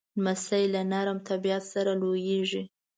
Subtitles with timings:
[0.17, 2.61] لمسی له نرم طبیعت سره لویېږي.